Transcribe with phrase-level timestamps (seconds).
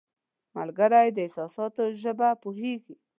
[0.55, 2.95] ملګری د احساساتو ژبه پوهیږي